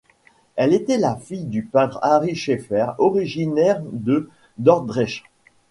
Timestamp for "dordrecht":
4.57-5.25